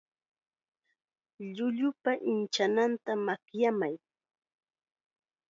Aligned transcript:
Llullupa 1.55 2.11
inchananta 2.33 3.11
makyamay. 3.25 3.95